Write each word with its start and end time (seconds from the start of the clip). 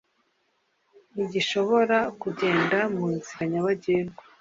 ntigishobora 1.13 1.97
kugenda 2.21 2.77
mu 2.95 3.05
nzira 3.15 3.41
nyabagendwa 3.51 4.21